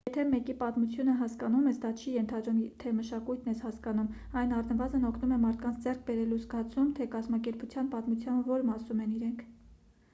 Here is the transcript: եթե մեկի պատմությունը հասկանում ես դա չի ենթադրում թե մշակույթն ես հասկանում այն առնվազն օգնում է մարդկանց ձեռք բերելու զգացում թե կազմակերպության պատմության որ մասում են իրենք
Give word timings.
եթե 0.09 0.23
մեկի 0.27 0.53
պատմությունը 0.59 1.13
հասկանում 1.17 1.65
ես 1.69 1.75
դա 1.81 1.89
չի 1.97 2.13
ենթադրում 2.13 2.61
թե 2.83 2.93
մշակույթն 2.99 3.49
ես 3.51 3.59
հասկանում 3.65 4.07
այն 4.41 4.55
առնվազն 4.61 5.05
օգնում 5.09 5.35
է 5.35 5.39
մարդկանց 5.43 5.77
ձեռք 5.87 6.01
բերելու 6.07 6.39
զգացում 6.45 6.89
թե 7.01 7.07
կազմակերպության 7.17 7.91
պատմության 7.93 8.41
որ 8.49 8.65
մասում 8.71 9.05
են 9.05 9.13
իրենք 9.19 9.45